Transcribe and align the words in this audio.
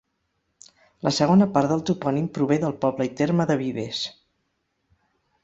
La 1.07 1.11
segona 1.17 1.47
part 1.57 1.71
del 1.73 1.83
topònim 1.89 2.25
prové 2.39 2.59
del 2.65 2.75
poble 2.87 3.07
i 3.11 3.13
terme 3.21 3.47
de 3.53 3.59
Vivers. 3.61 4.03